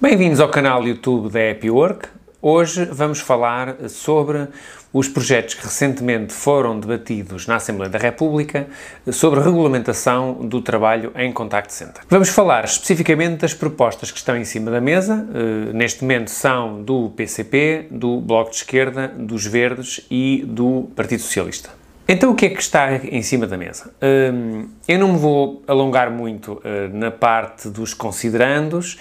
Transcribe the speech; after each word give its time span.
Bem-vindos 0.00 0.38
ao 0.38 0.48
canal 0.48 0.86
YouTube 0.86 1.28
da 1.28 1.50
Happy 1.50 1.68
Work. 1.68 2.08
Hoje 2.40 2.84
vamos 2.84 3.18
falar 3.18 3.88
sobre 3.88 4.46
os 4.92 5.08
projetos 5.08 5.54
que 5.54 5.64
recentemente 5.64 6.32
foram 6.32 6.78
debatidos 6.78 7.48
na 7.48 7.56
Assembleia 7.56 7.90
da 7.90 7.98
República 7.98 8.68
sobre 9.10 9.40
a 9.40 9.42
regulamentação 9.42 10.34
do 10.34 10.62
trabalho 10.62 11.10
em 11.16 11.32
contact 11.32 11.72
center. 11.72 12.04
Vamos 12.08 12.28
falar 12.28 12.64
especificamente 12.64 13.40
das 13.40 13.52
propostas 13.52 14.12
que 14.12 14.18
estão 14.18 14.36
em 14.36 14.44
cima 14.44 14.70
da 14.70 14.80
mesa. 14.80 15.26
Uh, 15.30 15.72
neste 15.72 16.02
momento 16.02 16.30
são 16.30 16.80
do 16.80 17.10
PCP, 17.16 17.88
do 17.90 18.20
Bloco 18.20 18.52
de 18.52 18.58
Esquerda, 18.58 19.08
dos 19.08 19.44
Verdes 19.46 20.06
e 20.08 20.44
do 20.46 20.88
Partido 20.94 21.22
Socialista. 21.22 21.70
Então, 22.10 22.30
o 22.30 22.34
que 22.34 22.46
é 22.46 22.48
que 22.48 22.62
está 22.62 22.94
em 22.94 23.20
cima 23.20 23.46
da 23.46 23.58
mesa? 23.58 23.90
Uh, 24.00 24.66
eu 24.86 24.98
não 24.98 25.12
me 25.12 25.18
vou 25.18 25.62
alongar 25.66 26.08
muito 26.10 26.52
uh, 26.52 26.62
na 26.90 27.10
parte 27.10 27.68
dos 27.68 27.92
considerandos 27.92 28.96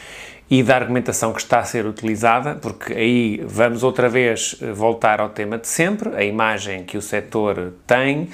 e 0.49 0.63
da 0.63 0.75
argumentação 0.75 1.33
que 1.33 1.41
está 1.41 1.59
a 1.59 1.63
ser 1.63 1.85
utilizada, 1.85 2.55
porque 2.55 2.93
aí 2.93 3.41
vamos 3.45 3.83
outra 3.83 4.07
vez 4.07 4.55
eh, 4.61 4.71
voltar 4.71 5.19
ao 5.19 5.29
tema 5.29 5.57
de 5.57 5.67
sempre, 5.67 6.15
a 6.15 6.23
imagem 6.23 6.83
que 6.83 6.97
o 6.97 7.01
setor 7.01 7.73
tem, 7.85 8.29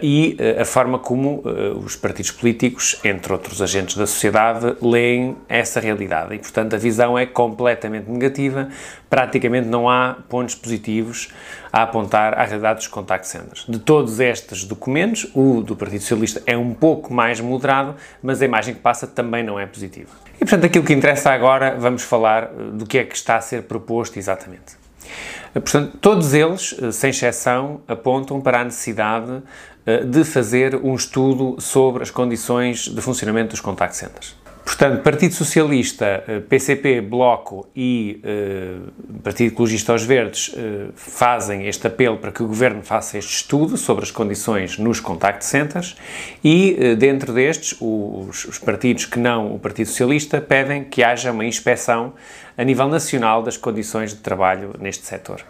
e 0.00 0.36
uh, 0.38 0.62
a 0.62 0.64
forma 0.64 0.98
como 0.98 1.42
uh, 1.44 1.78
os 1.84 1.96
partidos 1.96 2.30
políticos, 2.30 3.00
entre 3.02 3.32
outros 3.32 3.60
agentes 3.60 3.96
da 3.96 4.06
sociedade, 4.06 4.76
leem 4.80 5.36
essa 5.48 5.80
realidade. 5.80 6.34
E, 6.34 6.38
portanto, 6.38 6.74
a 6.74 6.78
visão 6.78 7.18
é 7.18 7.26
completamente 7.26 8.08
negativa, 8.08 8.68
praticamente 9.10 9.66
não 9.66 9.90
há 9.90 10.16
pontos 10.28 10.54
positivos 10.54 11.28
a 11.72 11.82
apontar 11.82 12.38
à 12.38 12.44
realidade 12.44 12.78
dos 12.78 12.86
contact 12.86 13.26
centers. 13.26 13.64
De 13.68 13.78
todos 13.78 14.20
estes 14.20 14.64
documentos, 14.64 15.26
o 15.34 15.60
do 15.62 15.74
Partido 15.74 16.00
Socialista 16.00 16.42
é 16.46 16.56
um 16.56 16.72
pouco 16.72 17.12
mais 17.12 17.40
moderado, 17.40 17.96
mas 18.22 18.40
a 18.40 18.44
imagem 18.44 18.74
que 18.74 18.80
passa 18.80 19.06
também 19.06 19.42
não 19.42 19.58
é 19.58 19.66
positiva. 19.66 20.10
E, 20.36 20.38
portanto, 20.38 20.66
aquilo 20.66 20.84
que 20.84 20.92
interessa 20.92 21.30
agora, 21.30 21.76
vamos 21.78 22.02
falar 22.02 22.46
do 22.46 22.86
que 22.86 22.98
é 22.98 23.04
que 23.04 23.16
está 23.16 23.36
a 23.36 23.40
ser 23.40 23.62
proposto 23.62 24.18
exatamente. 24.18 24.81
Portanto, 25.60 25.98
todos 26.00 26.32
eles, 26.32 26.74
sem 26.92 27.10
exceção, 27.10 27.82
apontam 27.86 28.40
para 28.40 28.60
a 28.60 28.64
necessidade 28.64 29.42
eh, 29.84 30.04
de 30.04 30.24
fazer 30.24 30.76
um 30.76 30.94
estudo 30.94 31.60
sobre 31.60 32.02
as 32.02 32.10
condições 32.10 32.88
de 32.88 33.00
funcionamento 33.00 33.50
dos 33.50 33.60
contact 33.60 33.96
centers. 33.96 34.41
Portanto, 34.72 35.02
Partido 35.02 35.34
Socialista, 35.34 36.24
PCP, 36.48 36.94
eh, 36.94 37.00
Bloco 37.02 37.68
e 37.76 38.22
uh, 38.24 39.20
Partido 39.22 39.52
Ecologista 39.52 39.92
aos 39.92 40.02
Verdes 40.02 40.48
uh, 40.48 40.90
fazem 40.94 41.68
este 41.68 41.86
apelo 41.86 42.16
para 42.16 42.32
que 42.32 42.42
o 42.42 42.46
Governo 42.46 42.82
faça 42.82 43.18
este 43.18 43.34
estudo 43.34 43.76
sobre 43.76 44.02
as 44.02 44.10
condições 44.10 44.78
nos 44.78 44.98
contact 44.98 45.44
centers 45.44 45.94
e, 46.42 46.78
uh, 46.80 46.96
dentro 46.96 47.34
destes, 47.34 47.76
os, 47.82 48.46
os, 48.46 48.58
partidos 48.58 49.04
que 49.04 49.18
não 49.18 49.54
o 49.54 49.58
Partido 49.58 49.88
Socialista 49.88 50.40
pedem 50.40 50.84
que 50.84 51.04
haja 51.04 51.32
uma 51.32 51.44
inspeção 51.44 52.14
a 52.56 52.64
nível 52.64 52.88
nacional 52.88 53.42
das 53.42 53.58
condições 53.58 54.14
de 54.14 54.20
trabalho 54.20 54.74
neste 54.80 55.04
setor. 55.04 55.42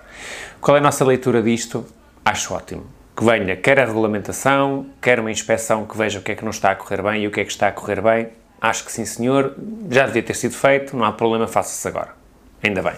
Qual 0.61 0.77
é 0.77 0.81
a 0.81 0.83
nossa 0.83 1.05
leitura 1.05 1.41
disto? 1.41 1.87
Acho 2.25 2.55
ótimo 2.55 2.84
que 3.17 3.25
venha 3.25 3.55
quer 3.55 3.78
a 3.78 3.84
regulamentação, 3.84 4.87
quer 5.00 5.20
uma 5.20 5.31
inspeção 5.31 5.87
que 5.87 5.97
veja 5.97 6.19
o 6.19 6.23
que 6.23 6.33
é 6.33 6.34
que 6.34 6.43
não 6.43 6.50
está 6.50 6.73
a 6.73 6.75
correr 6.75 7.03
bem 7.03 7.23
e 7.23 7.28
o 7.28 7.31
que 7.31 7.41
é 7.41 7.45
que 7.45 7.53
está 7.53 7.69
a 7.69 7.73
correr 7.73 8.00
bem. 8.00 8.41
Acho 8.62 8.84
que 8.84 8.92
sim, 8.92 9.05
senhor, 9.05 9.56
já 9.91 10.06
devia 10.06 10.22
ter 10.22 10.34
sido 10.34 10.55
feito, 10.55 10.96
não 10.96 11.05
há 11.05 11.10
problema, 11.10 11.48
faça-se 11.48 11.88
agora. 11.88 12.10
Ainda 12.62 12.80
bem. 12.80 12.94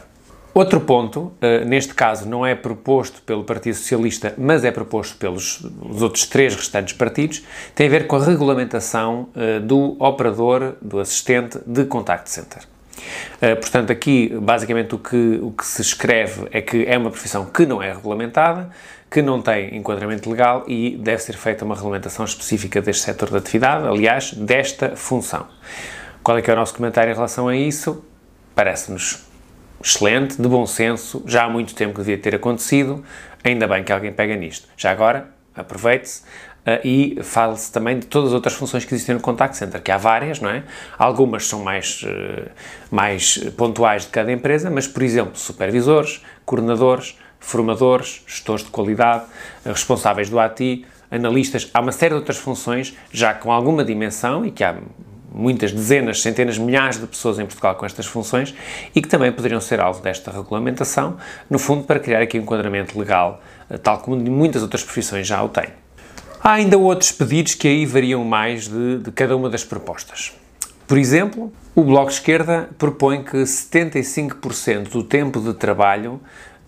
Outro 0.53 0.79
ponto, 0.79 1.21
uh, 1.21 1.65
neste 1.67 1.95
caso 1.95 2.29
não 2.29 2.45
é 2.45 2.55
proposto 2.55 3.23
pelo 3.23 3.45
Partido 3.45 3.75
Socialista, 3.75 4.35
mas 4.37 4.63
é 4.63 4.71
proposto 4.71 5.17
pelos 5.17 5.67
outros 6.03 6.27
três 6.27 6.55
restantes 6.55 6.93
partidos, 6.93 7.43
tem 7.75 7.87
a 7.87 7.91
ver 7.91 8.07
com 8.07 8.17
a 8.17 8.25
regulamentação 8.25 9.31
uh, 9.35 9.59
do 9.61 9.97
operador, 9.99 10.75
do 10.83 11.01
assistente 11.01 11.59
de 11.67 11.87
contact 11.87 12.31
center. 12.31 12.63
Uh, 13.39 13.57
portanto, 13.57 13.91
aqui 13.91 14.29
basicamente 14.39 14.95
o 14.95 14.99
que, 14.99 15.41
o 15.43 15.51
que 15.51 15.65
se 15.65 15.81
escreve 15.81 16.47
é 16.53 16.61
que 16.61 16.85
é 16.87 16.99
uma 16.99 17.11
profissão 17.11 17.47
que 17.47 17.65
não 17.65 17.83
é 17.83 17.91
regulamentada, 17.91 18.69
que 19.15 19.23
não 19.23 19.41
tem 19.41 19.77
enquadramento 19.77 20.29
legal 20.29 20.65
e 20.67 20.97
deve 20.97 21.23
ser 21.23 21.35
feita 21.35 21.65
uma 21.65 21.77
regulamentação 21.77 22.25
específica 22.25 22.83
deste 22.83 23.05
setor 23.05 23.31
de 23.31 23.37
atividade, 23.37 23.87
aliás, 23.87 24.33
desta 24.33 24.97
função. 24.97 25.47
Qual 26.21 26.37
é 26.37 26.43
que 26.43 26.51
é 26.51 26.53
o 26.53 26.57
nosso 26.57 26.75
comentário 26.75 27.13
em 27.13 27.15
relação 27.15 27.47
a 27.47 27.55
isso? 27.55 28.05
Parece-nos 28.57 29.25
excelente, 29.81 30.43
de 30.43 30.49
bom 30.49 30.67
senso, 30.67 31.23
já 31.29 31.45
há 31.45 31.49
muito 31.49 31.77
tempo 31.77 31.93
que 31.93 31.99
devia 31.99 32.19
ter 32.19 32.35
acontecido, 32.35 33.05
ainda 33.45 33.69
bem 33.69 33.85
que 33.85 33.93
alguém 33.93 34.13
pega 34.13 34.35
nisto. 34.35 34.67
Já 34.77 34.91
agora, 34.91 35.29
aproveite-se 35.55 36.23
uh, 36.23 36.85
e 36.85 37.17
fale-se 37.23 37.71
também 37.71 38.01
de 38.01 38.09
todas 38.09 38.31
as 38.31 38.35
outras 38.35 38.55
funções 38.55 38.85
que 38.85 38.95
existem 38.95 39.15
no 39.15 39.21
Contact 39.21 39.57
Center, 39.57 39.81
que 39.81 39.93
há 39.93 39.97
várias, 39.97 40.41
não 40.41 40.51
é? 40.51 40.65
Algumas 40.99 41.47
são 41.47 41.63
mais, 41.63 42.03
uh, 42.03 42.51
mais 42.91 43.39
pontuais 43.57 44.07
de 44.07 44.09
cada 44.09 44.33
empresa, 44.33 44.69
mas, 44.71 44.89
por 44.89 45.05
exemplo, 45.05 45.37
supervisores, 45.37 46.21
coordenadores, 46.45 47.17
formadores, 47.45 48.23
gestores 48.27 48.65
de 48.65 48.71
qualidade, 48.71 49.25
responsáveis 49.65 50.29
do 50.29 50.39
ATI, 50.39 50.85
analistas, 51.11 51.71
há 51.73 51.81
uma 51.81 51.93
série 51.93 52.11
de 52.11 52.17
outras 52.17 52.39
funções 52.39 52.97
já 53.13 53.33
com 53.35 53.53
alguma 53.53 53.85
dimensão 53.85 54.45
e 54.45 54.51
que 54.51 54.65
há 54.65 54.77
muitas 55.33 55.73
dezenas, 55.73 56.23
centenas, 56.23 56.57
milhares 56.57 56.99
de 56.99 57.07
pessoas 57.07 57.39
em 57.39 57.45
Portugal 57.45 57.75
com 57.75 57.85
estas 57.85 58.07
funções 58.07 58.55
e 58.95 59.03
que 59.03 59.09
também 59.09 59.33
poderiam 59.33 59.61
ser 59.61 59.81
alvo 59.81 60.01
desta 60.01 60.31
regulamentação, 60.31 61.17
no 61.51 61.59
fundo 61.59 61.85
para 61.85 61.99
criar 61.99 62.23
aqui 62.23 62.39
um 62.39 62.43
enquadramento 62.43 62.99
legal, 62.99 63.43
eh, 63.69 63.77
tal 63.77 63.99
como 63.99 64.17
muitas 64.17 64.63
outras 64.63 64.83
profissões 64.83 65.27
já 65.27 65.43
o 65.43 65.49
têm. 65.49 65.69
Há 66.41 66.53
ainda 66.53 66.79
outros 66.79 67.11
pedidos 67.11 67.55
que 67.55 67.67
aí 67.67 67.85
variam 67.85 68.25
mais 68.25 68.69
de, 68.69 68.99
de 68.99 69.11
cada 69.11 69.37
uma 69.37 69.51
das 69.51 69.65
propostas. 69.65 70.33
Por 70.87 70.99
exemplo, 70.99 71.53
o 71.75 71.83
Bloco 71.83 72.09
de 72.09 72.15
Esquerda 72.15 72.69
propõe 72.77 73.25
que 73.25 73.39
75% 73.39 74.91
do 74.91 75.03
tempo 75.03 75.41
de 75.41 75.55
trabalho 75.55 76.21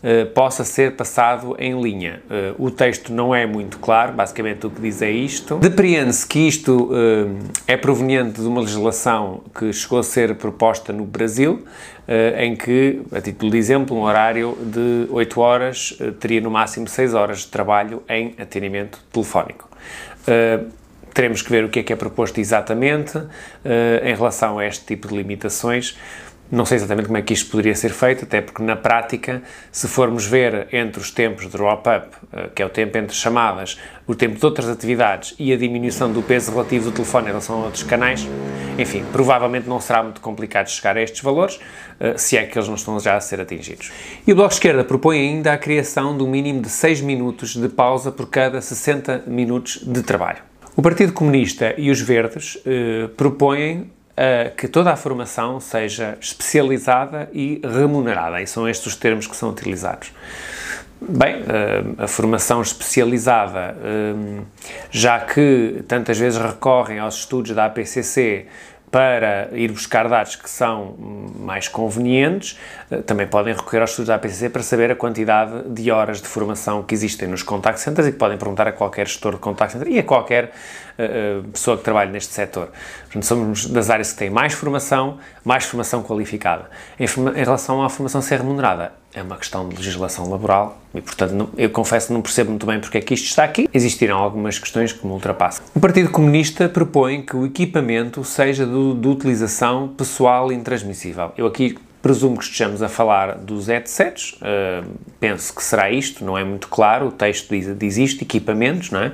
Uh, 0.04 0.26
possa 0.26 0.62
ser 0.62 0.94
passado 0.94 1.56
em 1.58 1.80
linha. 1.80 2.20
Uh, 2.58 2.66
o 2.66 2.70
texto 2.70 3.10
não 3.14 3.34
é 3.34 3.46
muito 3.46 3.78
claro, 3.78 4.12
basicamente 4.12 4.66
o 4.66 4.70
que 4.70 4.78
diz 4.82 5.00
é 5.00 5.10
isto. 5.10 5.56
Depreende-se 5.56 6.26
que 6.26 6.38
isto 6.46 6.92
uh, 6.92 7.38
é 7.66 7.78
proveniente 7.78 8.42
de 8.42 8.46
uma 8.46 8.60
legislação 8.60 9.42
que 9.58 9.72
chegou 9.72 9.98
a 9.98 10.02
ser 10.02 10.34
proposta 10.34 10.92
no 10.92 11.04
Brasil, 11.04 11.64
em 12.38 12.54
que, 12.54 13.02
a 13.10 13.20
título 13.20 13.50
de 13.50 13.58
exemplo, 13.58 13.96
um 13.96 14.02
horário 14.02 14.56
de 14.62 15.08
8 15.10 15.40
horas 15.40 15.98
teria 16.20 16.40
no 16.40 16.48
máximo 16.52 16.86
6 16.86 17.14
horas 17.14 17.38
de 17.40 17.48
trabalho 17.48 18.00
em 18.08 18.32
atendimento 18.38 19.00
telefónico. 19.12 19.68
Teremos 21.12 21.42
que 21.42 21.50
ver 21.50 21.64
o 21.64 21.68
que 21.68 21.80
é 21.80 21.82
que 21.82 21.92
é 21.92 21.96
proposto 21.96 22.38
exatamente 22.38 23.18
em 24.04 24.14
relação 24.14 24.60
a 24.60 24.66
este 24.66 24.84
tipo 24.84 25.08
de 25.08 25.16
limitações. 25.16 25.98
Não 26.50 26.64
sei 26.64 26.76
exatamente 26.76 27.06
como 27.06 27.18
é 27.18 27.22
que 27.22 27.32
isto 27.32 27.50
poderia 27.50 27.74
ser 27.74 27.90
feito, 27.90 28.24
até 28.24 28.40
porque 28.40 28.62
na 28.62 28.76
prática, 28.76 29.42
se 29.72 29.88
formos 29.88 30.26
ver 30.26 30.68
entre 30.72 31.00
os 31.00 31.10
tempos 31.10 31.44
de 31.44 31.50
drop-up, 31.50 32.08
eh, 32.32 32.50
que 32.54 32.62
é 32.62 32.66
o 32.66 32.68
tempo 32.68 32.96
entre 32.96 33.16
chamadas, 33.16 33.76
o 34.06 34.14
tempo 34.14 34.38
de 34.38 34.46
outras 34.46 34.68
atividades 34.68 35.34
e 35.40 35.52
a 35.52 35.56
diminuição 35.56 36.12
do 36.12 36.22
peso 36.22 36.52
relativo 36.52 36.90
do 36.90 36.92
telefone 36.92 37.26
em 37.26 37.28
relação 37.28 37.62
a 37.62 37.64
outros 37.64 37.82
canais, 37.82 38.28
enfim, 38.78 39.04
provavelmente 39.10 39.68
não 39.68 39.80
será 39.80 40.04
muito 40.04 40.20
complicado 40.20 40.68
chegar 40.68 40.96
a 40.96 41.02
estes 41.02 41.20
valores, 41.20 41.58
eh, 41.98 42.14
se 42.16 42.36
é 42.36 42.44
que 42.44 42.56
eles 42.56 42.68
não 42.68 42.76
estão 42.76 43.00
já 43.00 43.16
a 43.16 43.20
ser 43.20 43.40
atingidos. 43.40 43.90
E 44.24 44.32
o 44.32 44.36
Bloco 44.36 44.50
de 44.50 44.54
Esquerda 44.54 44.84
propõe 44.84 45.18
ainda 45.18 45.52
a 45.52 45.58
criação 45.58 46.16
do 46.16 46.28
mínimo 46.28 46.62
de 46.62 46.68
6 46.68 47.00
minutos 47.00 47.56
de 47.56 47.68
pausa 47.68 48.12
por 48.12 48.30
cada 48.30 48.60
60 48.60 49.24
minutos 49.26 49.80
de 49.82 50.00
trabalho. 50.02 50.38
O 50.76 50.82
Partido 50.82 51.12
Comunista 51.12 51.74
e 51.76 51.90
os 51.90 52.00
Verdes 52.00 52.58
eh, 52.64 53.08
propõem 53.16 53.90
uh, 54.16 54.54
que 54.56 54.66
toda 54.66 54.92
a 54.92 54.96
formação 54.96 55.60
seja 55.60 56.16
especializada 56.20 57.28
e 57.32 57.60
remunerada, 57.62 58.40
e 58.40 58.46
são 58.46 58.68
estes 58.68 58.86
os 58.88 58.96
termos 58.96 59.26
que 59.26 59.36
são 59.36 59.50
utilizados. 59.50 60.12
Bem, 61.00 61.42
uh, 61.42 61.44
a 61.98 62.08
formação 62.08 62.62
especializada, 62.62 63.76
uh, 63.76 64.46
já 64.90 65.20
que 65.20 65.84
tantas 65.86 66.18
vezes 66.18 66.40
recorrem 66.40 66.98
aos 66.98 67.16
estudos 67.16 67.52
da 67.52 67.66
APCC 67.66 68.46
para 68.90 69.48
ir 69.52 69.72
buscar 69.72 70.08
dados 70.08 70.36
que 70.36 70.48
são 70.48 70.94
mais 71.40 71.68
convenientes, 71.68 72.58
eh, 72.90 72.98
também 72.98 73.26
podem 73.26 73.52
recorrer 73.52 73.80
aos 73.80 73.90
estudos 73.90 74.08
da 74.08 74.14
APCC 74.14 74.48
para 74.48 74.62
saber 74.62 74.90
a 74.90 74.94
quantidade 74.94 75.68
de 75.68 75.90
horas 75.90 76.20
de 76.20 76.28
formação 76.28 76.82
que 76.82 76.94
existem 76.94 77.28
nos 77.28 77.42
contact 77.42 77.80
centers 77.80 78.08
e 78.08 78.12
que 78.12 78.18
podem 78.18 78.38
perguntar 78.38 78.68
a 78.68 78.72
qualquer 78.72 79.06
gestor 79.06 79.34
de 79.34 79.38
contact 79.38 79.72
center 79.72 79.88
e 79.88 79.98
a 79.98 80.02
qualquer 80.02 80.52
uh, 80.98 81.42
pessoa 81.48 81.76
que 81.76 81.82
trabalhe 81.82 82.10
neste 82.12 82.32
setor. 82.32 82.70
Portanto, 83.04 83.24
somos 83.24 83.66
das 83.66 83.90
áreas 83.90 84.12
que 84.12 84.18
têm 84.18 84.30
mais 84.30 84.52
formação, 84.52 85.18
mais 85.44 85.64
formação 85.64 86.02
qualificada. 86.02 86.70
Em, 86.98 87.04
em 87.04 87.44
relação 87.44 87.82
à 87.82 87.90
formação 87.90 88.22
ser 88.22 88.38
remunerada, 88.38 88.92
é 89.16 89.22
uma 89.22 89.36
questão 89.36 89.66
de 89.66 89.74
legislação 89.74 90.28
laboral 90.28 90.78
e, 90.94 91.00
portanto, 91.00 91.32
não, 91.32 91.48
eu 91.56 91.70
confesso 91.70 92.08
que 92.08 92.12
não 92.12 92.20
percebo 92.20 92.50
muito 92.50 92.66
bem 92.66 92.78
porque 92.78 92.98
é 92.98 93.00
que 93.00 93.14
isto 93.14 93.24
está 93.24 93.44
aqui. 93.44 93.66
Existirão 93.72 94.18
algumas 94.18 94.58
questões 94.58 94.92
que 94.92 95.06
me 95.06 95.12
ultrapassam. 95.12 95.64
O 95.74 95.80
Partido 95.80 96.10
Comunista 96.10 96.68
propõe 96.68 97.22
que 97.22 97.34
o 97.34 97.46
equipamento 97.46 98.22
seja 98.22 98.66
de, 98.66 98.94
de 98.94 99.08
utilização 99.08 99.88
pessoal 99.88 100.52
intransmissível. 100.52 101.32
Eu 101.36 101.46
aqui 101.46 101.78
Presumo 102.06 102.38
que 102.38 102.44
estejamos 102.44 102.84
a 102.84 102.88
falar 102.88 103.36
dos 103.36 103.66
headsets, 103.66 104.34
uh, 104.34 104.88
penso 105.18 105.52
que 105.52 105.60
será 105.60 105.90
isto, 105.90 106.24
não 106.24 106.38
é 106.38 106.44
muito 106.44 106.68
claro, 106.68 107.08
o 107.08 107.10
texto 107.10 107.48
diz, 107.50 107.76
diz 107.76 107.96
isto, 107.96 108.22
equipamentos, 108.22 108.92
não 108.92 109.02
é? 109.02 109.12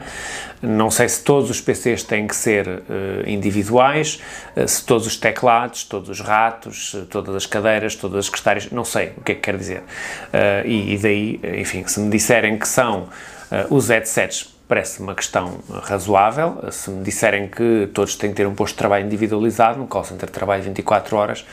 Não 0.60 0.90
sei 0.90 1.08
se 1.08 1.24
todos 1.24 1.48
os 1.48 1.58
PCs 1.58 2.02
têm 2.02 2.26
que 2.26 2.36
ser 2.36 2.68
uh, 2.68 2.82
individuais, 3.26 4.20
uh, 4.54 4.68
se 4.68 4.84
todos 4.84 5.06
os 5.06 5.16
teclados, 5.16 5.84
todos 5.84 6.10
os 6.10 6.20
ratos, 6.20 6.94
todas 7.08 7.34
as 7.34 7.46
cadeiras, 7.46 7.96
todas 7.96 8.18
as 8.18 8.26
secretárias, 8.26 8.70
não 8.70 8.84
sei 8.84 9.14
o 9.16 9.22
que 9.22 9.32
é 9.32 9.34
que 9.36 9.40
quer 9.40 9.56
dizer. 9.56 9.82
E, 10.66 10.92
e, 10.92 10.98
daí, 10.98 11.40
enfim, 11.60 11.84
se 11.86 11.98
me 11.98 12.10
disserem 12.10 12.58
que 12.58 12.68
são 12.68 13.08
os 13.70 13.88
headsets 13.88 14.52
parece 14.68 15.00
uma 15.00 15.14
questão 15.14 15.60
razoável. 15.82 16.58
Se 16.70 16.90
me 16.90 17.02
disserem 17.02 17.46
que 17.46 17.90
todos 17.92 18.16
têm 18.16 18.30
que 18.30 18.36
ter 18.36 18.46
um 18.46 18.54
posto 18.54 18.72
de 18.72 18.78
trabalho 18.78 19.04
individualizado, 19.04 19.82
um 19.82 19.86
call 19.86 20.02
center 20.02 20.30
trabalho 20.30 20.62
24 20.62 21.14
horas, 21.14 21.44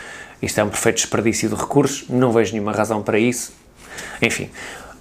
isto 0.41 0.59
é 0.59 0.63
um 0.63 0.69
perfeito 0.69 0.97
desperdício 0.97 1.49
de 1.49 1.55
recursos, 1.55 2.07
não 2.09 2.31
vejo 2.31 2.53
nenhuma 2.53 2.71
razão 2.71 3.01
para 3.01 3.19
isso. 3.19 3.53
Enfim, 4.21 4.49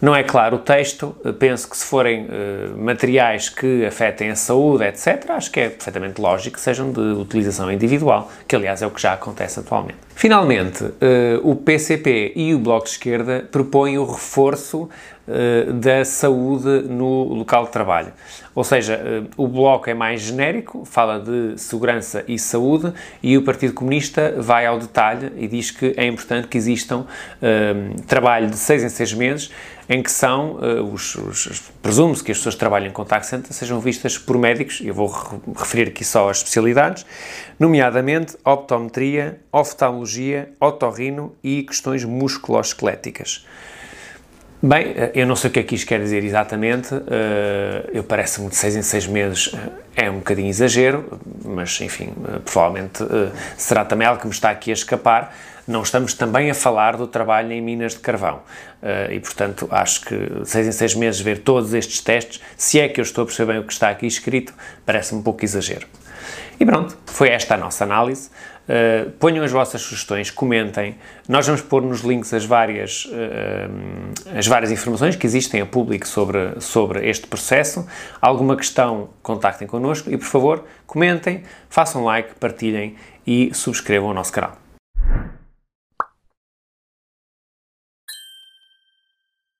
não 0.00 0.14
é 0.14 0.22
claro 0.22 0.56
o 0.56 0.58
texto, 0.60 1.14
penso 1.40 1.68
que 1.68 1.76
se 1.76 1.84
forem 1.84 2.26
uh, 2.26 2.78
materiais 2.78 3.48
que 3.48 3.84
afetem 3.84 4.30
a 4.30 4.36
saúde, 4.36 4.84
etc., 4.84 5.30
acho 5.30 5.50
que 5.50 5.58
é 5.58 5.68
perfeitamente 5.70 6.20
lógico 6.20 6.56
que 6.56 6.62
sejam 6.62 6.92
de 6.92 7.00
utilização 7.00 7.70
individual, 7.70 8.30
que 8.46 8.54
aliás 8.54 8.80
é 8.80 8.86
o 8.86 8.90
que 8.90 9.02
já 9.02 9.14
acontece 9.14 9.58
atualmente. 9.58 9.98
Finalmente, 10.14 10.84
uh, 10.84 10.94
o 11.42 11.56
PCP 11.56 12.32
e 12.36 12.54
o 12.54 12.60
Bloco 12.60 12.84
de 12.84 12.92
Esquerda 12.92 13.48
propõem 13.50 13.98
o 13.98 14.04
reforço 14.04 14.88
uh, 15.28 15.72
da 15.74 16.04
saúde 16.04 16.88
no 16.88 17.24
local 17.34 17.64
de 17.64 17.70
trabalho. 17.70 18.12
Ou 18.54 18.64
seja, 18.64 19.00
o 19.36 19.46
Bloco 19.46 19.88
é 19.88 19.94
mais 19.94 20.20
genérico, 20.20 20.84
fala 20.84 21.20
de 21.20 21.56
segurança 21.56 22.24
e 22.26 22.36
saúde, 22.38 22.92
e 23.22 23.38
o 23.38 23.42
Partido 23.42 23.72
Comunista 23.72 24.34
vai 24.36 24.66
ao 24.66 24.80
detalhe 24.80 25.32
e 25.36 25.46
diz 25.46 25.70
que 25.70 25.94
é 25.96 26.04
importante 26.04 26.48
que 26.48 26.58
existam 26.58 27.06
trabalho 28.08 28.50
de 28.50 28.56
seis 28.56 28.82
em 28.82 28.88
seis 28.88 29.14
meses 29.14 29.52
em 29.88 30.02
que 30.02 30.10
são, 30.10 30.56
uh, 30.56 30.82
os, 30.92 31.14
os 31.14 31.62
presume-se 31.80 32.22
que 32.22 32.30
as 32.30 32.38
pessoas 32.38 32.54
que 32.54 32.58
trabalham 32.58 32.88
em 32.88 32.92
contact 32.92 33.26
center 33.26 33.52
sejam 33.52 33.80
vistas 33.80 34.18
por 34.18 34.36
médicos, 34.36 34.80
eu 34.84 34.92
vou 34.92 35.08
referir 35.56 35.88
aqui 35.88 36.04
só 36.04 36.28
as 36.28 36.38
especialidades, 36.38 37.06
nomeadamente 37.58 38.36
optometria, 38.44 39.40
oftalmologia, 39.50 40.50
otorrino 40.60 41.34
e 41.42 41.62
questões 41.62 42.04
musculoesqueléticas. 42.04 43.46
Bem, 44.60 44.92
eh, 44.96 45.12
eu 45.14 45.26
não 45.26 45.36
sei 45.36 45.50
o 45.50 45.52
que 45.52 45.60
é 45.60 45.62
que 45.62 45.76
isto 45.76 45.86
quer 45.86 46.00
dizer 46.00 46.24
exatamente, 46.24 46.92
uh, 46.92 47.00
eu 47.92 48.02
parece-me 48.02 48.48
de 48.48 48.56
seis 48.56 48.74
em 48.74 48.82
seis 48.82 49.06
meses 49.06 49.54
é 49.94 50.10
um 50.10 50.16
bocadinho 50.16 50.48
exagero, 50.48 51.20
mas 51.44 51.80
enfim, 51.80 52.12
provavelmente 52.44 53.04
será 53.56 53.84
também 53.84 54.06
algo 54.06 54.20
que 54.20 54.26
me 54.26 54.32
está 54.32 54.50
aqui 54.50 54.70
a 54.70 54.74
escapar, 54.74 55.32
não 55.68 55.82
estamos 55.82 56.14
também 56.14 56.50
a 56.50 56.54
falar 56.54 56.96
do 56.96 57.06
trabalho 57.06 57.52
em 57.52 57.60
minas 57.60 57.92
de 57.92 58.00
carvão. 58.00 58.42
Uh, 58.82 59.12
e, 59.12 59.20
portanto, 59.20 59.68
acho 59.70 60.00
que 60.02 60.16
seis 60.44 60.66
em 60.66 60.72
seis 60.72 60.94
meses 60.94 61.20
ver 61.20 61.38
todos 61.38 61.74
estes 61.74 62.00
testes, 62.00 62.40
se 62.56 62.80
é 62.80 62.88
que 62.88 63.00
eu 63.00 63.02
estou 63.02 63.22
a 63.22 63.26
perceber 63.26 63.52
bem 63.52 63.60
o 63.60 63.64
que 63.64 63.72
está 63.72 63.90
aqui 63.90 64.06
escrito, 64.06 64.54
parece 64.86 65.14
um 65.14 65.22
pouco 65.22 65.44
exagero. 65.44 65.86
E 66.58 66.64
pronto, 66.64 66.96
foi 67.06 67.28
esta 67.28 67.54
a 67.54 67.56
nossa 67.56 67.84
análise. 67.84 68.30
Uh, 68.68 69.10
ponham 69.12 69.44
as 69.44 69.50
vossas 69.50 69.80
sugestões, 69.80 70.30
comentem. 70.30 70.96
Nós 71.26 71.46
vamos 71.46 71.62
pôr 71.62 71.82
nos 71.82 72.00
links 72.00 72.34
as 72.34 72.44
várias, 72.44 73.06
uh, 73.06 74.36
as 74.38 74.46
várias 74.46 74.70
informações 74.70 75.16
que 75.16 75.26
existem 75.26 75.60
a 75.60 75.66
público 75.66 76.06
sobre, 76.06 76.60
sobre 76.60 77.08
este 77.08 77.26
processo. 77.26 77.86
Alguma 78.20 78.56
questão, 78.56 79.10
contactem 79.22 79.66
connosco 79.66 80.10
e, 80.10 80.18
por 80.18 80.26
favor, 80.26 80.64
comentem, 80.86 81.44
façam 81.70 82.04
like, 82.04 82.34
partilhem 82.34 82.96
e 83.26 83.50
subscrevam 83.54 84.10
o 84.10 84.14
nosso 84.14 84.32
canal. 84.32 84.67